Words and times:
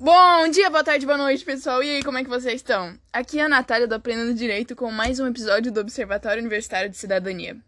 Bom 0.00 0.48
dia, 0.48 0.70
boa 0.70 0.82
tarde, 0.82 1.04
boa 1.04 1.18
noite, 1.18 1.44
pessoal. 1.44 1.82
E 1.82 1.96
aí, 1.96 2.02
como 2.02 2.16
é 2.16 2.24
que 2.24 2.30
vocês 2.30 2.54
estão? 2.54 2.98
Aqui 3.12 3.38
é 3.38 3.42
a 3.42 3.48
Natália 3.48 3.86
do 3.86 3.94
Aprendendo 3.94 4.32
Direito 4.32 4.74
com 4.74 4.90
mais 4.90 5.20
um 5.20 5.26
episódio 5.26 5.70
do 5.70 5.80
Observatório 5.80 6.40
Universitário 6.40 6.88
de 6.88 6.96
Cidadania. 6.96 7.58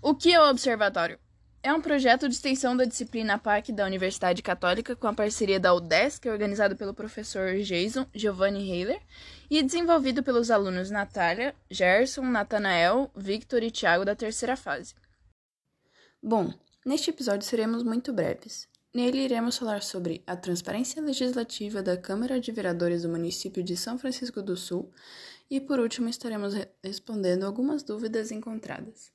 O 0.00 0.14
que 0.14 0.32
é 0.32 0.40
o 0.40 0.48
Observatório? 0.48 1.18
É 1.62 1.72
um 1.74 1.80
projeto 1.80 2.28
de 2.28 2.34
extensão 2.34 2.76
da 2.76 2.84
disciplina 2.84 3.38
PAC 3.38 3.72
da 3.72 3.84
Universidade 3.84 4.42
Católica 4.42 4.94
com 4.94 5.08
a 5.08 5.12
parceria 5.12 5.58
da 5.58 5.74
UDESC, 5.74 6.28
organizado 6.28 6.76
pelo 6.76 6.94
professor 6.94 7.56
Jason 7.56 8.06
Giovanni 8.14 8.70
Heiler 8.70 9.00
e 9.50 9.62
desenvolvido 9.62 10.22
pelos 10.22 10.50
alunos 10.50 10.90
Natália, 10.90 11.54
Gerson, 11.68 12.22
Natanael, 12.22 13.10
Victor 13.16 13.62
e 13.62 13.70
Tiago 13.70 14.04
da 14.04 14.14
terceira 14.14 14.56
fase. 14.56 14.94
Bom, 16.22 16.52
neste 16.84 17.08
episódio 17.08 17.46
seremos 17.46 17.82
muito 17.82 18.12
breves. 18.12 18.68
Nele 18.94 19.20
iremos 19.20 19.56
falar 19.56 19.82
sobre 19.82 20.22
a 20.26 20.36
transparência 20.36 21.00
legislativa 21.00 21.82
da 21.82 21.96
Câmara 21.96 22.38
de 22.38 22.52
Vereadores 22.52 23.04
do 23.04 23.08
município 23.08 23.62
de 23.62 23.74
São 23.74 23.96
Francisco 23.98 24.42
do 24.42 24.54
Sul 24.54 24.90
e, 25.50 25.58
por 25.58 25.80
último, 25.80 26.10
estaremos 26.10 26.52
re 26.52 26.68
respondendo 26.84 27.44
algumas 27.44 27.82
dúvidas 27.82 28.30
encontradas. 28.30 29.10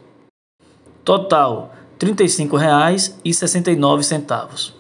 Total, 1.04 1.72
R$ 2.02 2.12
35,69. 2.12 4.74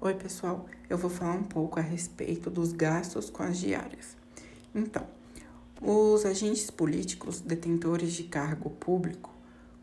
Oi, 0.00 0.14
pessoal. 0.14 0.66
Eu 0.88 0.96
vou 0.96 1.10
falar 1.10 1.32
um 1.32 1.42
pouco 1.42 1.80
a 1.80 1.82
respeito 1.82 2.48
dos 2.48 2.70
gastos 2.70 3.28
com 3.28 3.42
as 3.42 3.58
diárias. 3.58 4.16
Então, 4.72 5.02
os 5.80 6.24
agentes 6.24 6.70
políticos 6.70 7.40
detentores 7.40 8.12
de 8.12 8.24
cargo 8.24 8.70
público, 8.70 9.30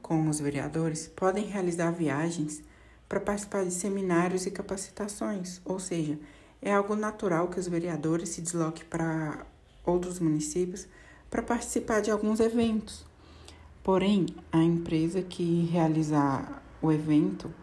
como 0.01 0.29
os 0.29 0.39
vereadores, 0.39 1.07
podem 1.07 1.45
realizar 1.45 1.91
viagens 1.91 2.63
para 3.07 3.19
participar 3.19 3.63
de 3.63 3.71
seminários 3.71 4.45
e 4.45 4.51
capacitações, 4.51 5.61
ou 5.63 5.79
seja, 5.79 6.17
é 6.61 6.73
algo 6.73 6.95
natural 6.95 7.47
que 7.47 7.59
os 7.59 7.67
vereadores 7.67 8.29
se 8.29 8.41
desloquem 8.41 8.85
para 8.85 9.45
outros 9.85 10.19
municípios 10.19 10.87
para 11.29 11.43
participar 11.43 12.01
de 12.01 12.09
alguns 12.09 12.39
eventos. 12.39 13.05
Porém, 13.83 14.27
a 14.51 14.63
empresa 14.63 15.21
que 15.21 15.65
realizar 15.65 16.63
o 16.81 16.91
evento 16.91 17.53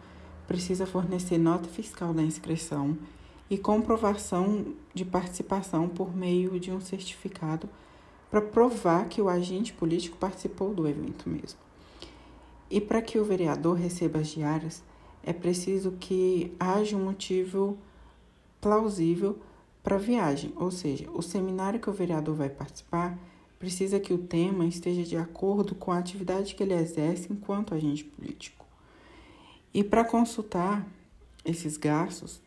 precisa 0.47 0.85
fornecer 0.85 1.37
nota 1.37 1.67
fiscal 1.67 2.13
da 2.13 2.21
inscrição 2.21 2.97
e 3.49 3.57
comprovação 3.57 4.73
de 4.93 5.03
participação 5.03 5.89
por 5.89 6.15
meio 6.15 6.59
de 6.59 6.71
um 6.71 6.79
certificado 6.79 7.67
para 8.31 8.41
provar 8.41 9.09
que 9.09 9.21
o 9.21 9.27
agente 9.27 9.73
político 9.73 10.17
participou 10.17 10.73
do 10.73 10.87
evento 10.87 11.29
mesmo. 11.29 11.59
E 12.69 12.79
para 12.79 13.01
que 13.01 13.19
o 13.19 13.25
vereador 13.25 13.75
receba 13.75 14.19
as 14.19 14.29
diárias, 14.29 14.81
é 15.21 15.33
preciso 15.33 15.91
que 15.99 16.55
haja 16.57 16.95
um 16.95 17.03
motivo 17.03 17.77
plausível 18.61 19.37
para 19.83 19.97
a 19.97 19.99
viagem, 19.99 20.53
ou 20.55 20.71
seja, 20.71 21.09
o 21.11 21.21
seminário 21.21 21.79
que 21.79 21.89
o 21.89 21.93
vereador 21.93 22.35
vai 22.35 22.49
participar 22.49 23.19
precisa 23.59 23.99
que 23.99 24.13
o 24.13 24.17
tema 24.17 24.65
esteja 24.65 25.03
de 25.03 25.17
acordo 25.17 25.75
com 25.75 25.91
a 25.91 25.97
atividade 25.97 26.55
que 26.55 26.63
ele 26.63 26.73
exerce 26.73 27.31
enquanto 27.31 27.75
agente 27.75 28.03
político. 28.03 28.65
E 29.73 29.83
para 29.83 30.05
consultar 30.05 30.87
esses 31.43 31.77
gastos 31.77 32.41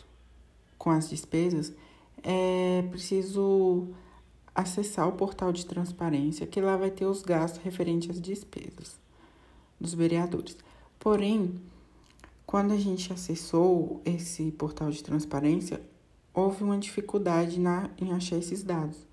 com 0.78 0.90
as 0.90 1.08
despesas, 1.08 1.72
é 2.22 2.82
preciso 2.90 3.88
acessar 4.54 5.08
o 5.08 5.12
portal 5.12 5.52
de 5.52 5.66
transparência, 5.66 6.46
que 6.46 6.60
lá 6.60 6.76
vai 6.76 6.90
ter 6.90 7.06
os 7.06 7.22
gastos 7.22 7.62
referentes 7.62 8.10
às 8.10 8.20
despesas 8.20 8.98
dos 9.80 9.94
vereadores. 9.94 10.56
Porém, 10.98 11.60
quando 12.46 12.72
a 12.72 12.76
gente 12.76 13.12
acessou 13.12 14.00
esse 14.04 14.52
portal 14.52 14.90
de 14.90 15.02
transparência, 15.02 15.80
houve 16.32 16.62
uma 16.62 16.78
dificuldade 16.78 17.58
na, 17.58 17.90
em 18.00 18.12
achar 18.12 18.36
esses 18.36 18.62
dados. 18.62 19.06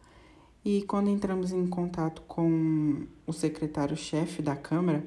E 0.63 0.83
quando 0.83 1.09
entramos 1.09 1.51
em 1.51 1.65
contato 1.65 2.21
com 2.27 3.07
o 3.25 3.33
secretário-chefe 3.33 4.43
da 4.43 4.55
Câmara, 4.55 5.03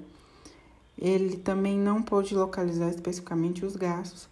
ele 0.98 1.36
também 1.36 1.78
não 1.78 2.02
pôde 2.02 2.34
localizar 2.34 2.88
especificamente 2.88 3.64
os 3.64 3.76
gastos, 3.76 4.28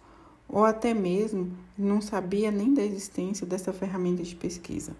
ou 0.49 0.65
até 0.65 0.93
mesmo 0.93 1.51
não 1.77 2.01
sabia 2.01 2.51
nem 2.51 2.73
da 2.73 2.83
existência 2.83 3.47
dessa 3.47 3.71
ferramenta 3.71 4.21
de 4.21 4.35
pesquisa. 4.35 4.95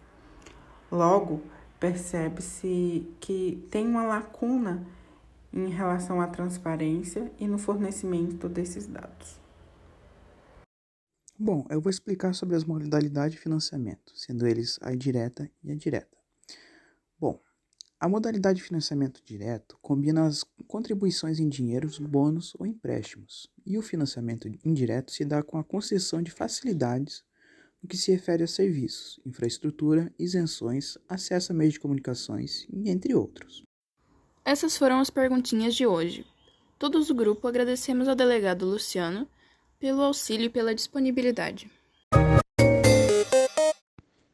Logo, 0.93 1.41
percebe-se 1.79 3.11
que 3.19 3.67
tem 3.71 3.87
uma 3.87 4.03
lacuna 4.03 4.85
em 5.51 5.67
relação 5.67 6.21
à 6.21 6.27
transparência 6.27 7.31
e 7.39 7.47
no 7.47 7.57
fornecimento 7.57 8.47
desses 8.47 8.85
dados. 8.85 9.39
Bom, 11.35 11.65
eu 11.71 11.81
vou 11.81 11.89
explicar 11.89 12.35
sobre 12.35 12.55
as 12.55 12.63
modalidades 12.63 13.31
de 13.31 13.41
financiamento, 13.41 14.13
sendo 14.15 14.45
eles 14.45 14.77
a 14.83 14.93
direta 14.93 15.49
e 15.63 15.71
a 15.71 15.75
direta. 15.75 16.15
Bom, 17.19 17.41
a 17.99 18.07
modalidade 18.07 18.57
de 18.57 18.63
financiamento 18.63 19.19
direto 19.25 19.79
combina 19.81 20.27
as 20.27 20.45
contribuições 20.67 21.39
em 21.39 21.49
dinheiros, 21.49 21.97
bônus 21.97 22.53
ou 22.59 22.67
empréstimos, 22.67 23.49
e 23.65 23.79
o 23.79 23.81
financiamento 23.81 24.47
indireto 24.63 25.11
se 25.11 25.25
dá 25.25 25.41
com 25.41 25.57
a 25.57 25.63
concessão 25.63 26.21
de 26.21 26.29
facilidades 26.29 27.23
no 27.83 27.89
que 27.89 27.97
se 27.97 28.11
refere 28.11 28.43
a 28.43 28.47
serviços, 28.47 29.19
infraestrutura, 29.25 30.11
isenções, 30.17 30.97
acesso 31.09 31.51
a 31.51 31.55
meios 31.55 31.73
de 31.73 31.81
comunicações 31.81 32.65
e 32.71 32.89
entre 32.89 33.13
outros. 33.13 33.63
Essas 34.45 34.77
foram 34.77 34.99
as 34.99 35.09
perguntinhas 35.09 35.75
de 35.75 35.85
hoje. 35.85 36.25
Todos 36.79 37.07
do 37.07 37.15
grupo 37.15 37.47
agradecemos 37.47 38.07
ao 38.07 38.15
delegado 38.15 38.65
Luciano 38.65 39.27
pelo 39.79 40.01
auxílio 40.01 40.45
e 40.45 40.49
pela 40.49 40.73
disponibilidade. 40.73 41.69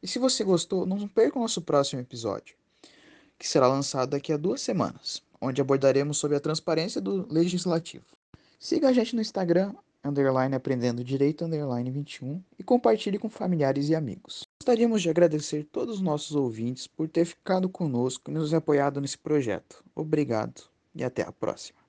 E 0.02 0.06
se 0.06 0.18
você 0.18 0.44
gostou, 0.44 0.86
não 0.86 1.06
perca 1.08 1.38
o 1.38 1.42
nosso 1.42 1.60
próximo 1.60 2.00
episódio, 2.00 2.56
que 3.38 3.46
será 3.46 3.68
lançado 3.68 4.10
daqui 4.10 4.32
a 4.32 4.36
duas 4.36 4.60
semanas, 4.60 5.22
onde 5.40 5.60
abordaremos 5.60 6.18
sobre 6.18 6.36
a 6.36 6.40
transparência 6.40 7.00
do 7.00 7.26
legislativo. 7.32 8.06
Siga 8.58 8.88
a 8.88 8.92
gente 8.92 9.14
no 9.14 9.20
Instagram, 9.20 9.74
underline 10.04 10.54
aprendendo 10.54 11.04
direito, 11.04 11.44
underline 11.44 11.90
21, 11.90 12.42
e 12.58 12.62
compartilhe 12.62 13.18
com 13.18 13.28
familiares 13.28 13.88
e 13.88 13.94
amigos. 13.94 14.44
Gostaríamos 14.60 15.02
de 15.02 15.10
agradecer 15.10 15.64
todos 15.64 15.96
os 15.96 16.00
nossos 16.00 16.34
ouvintes 16.34 16.86
por 16.86 17.08
ter 17.08 17.24
ficado 17.24 17.68
conosco 17.68 18.30
e 18.30 18.34
nos 18.34 18.54
apoiado 18.54 19.00
nesse 19.00 19.18
projeto. 19.18 19.84
Obrigado 19.94 20.62
e 20.94 21.04
até 21.04 21.22
a 21.22 21.32
próxima. 21.32 21.80